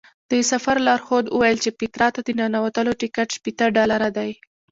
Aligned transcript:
د 0.31 0.33
سفر 0.51 0.75
لارښود 0.87 1.25
وویل 1.29 1.57
چې 1.63 1.69
پیترا 1.79 2.07
ته 2.15 2.19
د 2.23 2.29
ننوتلو 2.39 2.93
ټکټ 3.01 3.27
شپېته 3.37 3.65
ډالره 3.75 4.09
دی. 4.17 4.31